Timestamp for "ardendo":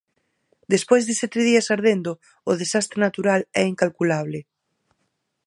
1.75-2.11